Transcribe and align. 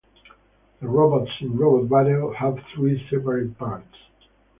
The 0.79 0.87
robots 0.87 1.29
in 1.41 1.55
Robot 1.59 1.87
Battle 1.87 2.33
have 2.33 2.57
three 2.73 3.07
separate 3.11 3.55
parts. 3.59 3.93